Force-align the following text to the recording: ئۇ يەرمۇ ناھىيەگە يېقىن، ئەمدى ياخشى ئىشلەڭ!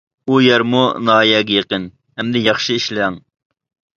ئۇ 0.29 0.37
يەرمۇ 0.43 0.79
ناھىيەگە 1.09 1.57
يېقىن، 1.59 1.85
ئەمدى 2.17 2.43
ياخشى 2.47 2.79
ئىشلەڭ! 2.79 3.21